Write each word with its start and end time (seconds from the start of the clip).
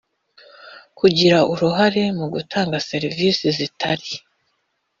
kugira 0.99 1.37
uruhare 1.51 2.03
mu 2.17 2.25
gutanga 2.33 2.83
serivisi 2.89 3.45
zitari 3.57 4.11